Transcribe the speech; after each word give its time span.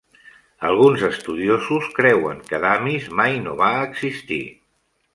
Alguns 0.69 1.03
estudiosos 1.09 1.91
creuen 1.99 2.41
que 2.49 2.63
Damis 2.67 3.09
mai 3.23 3.41
no 3.47 3.57
va 3.63 3.73
existir. 3.89 4.45